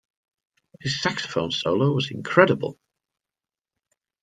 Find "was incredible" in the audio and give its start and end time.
1.93-2.79